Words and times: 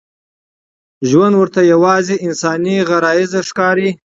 ژوند 1.09 1.35
ورته 1.37 1.59
یوازې 1.73 2.15
انساني 2.27 2.75
غرايز 2.89 3.31
ښکاري. 3.49 3.89